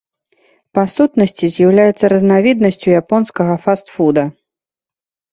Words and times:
Па 0.75 0.83
сутнасці 0.93 1.49
з'яўляецца 1.55 2.09
разнавіднасцю 2.13 2.95
японскага 3.01 3.53
фаст-фуда. 3.65 4.23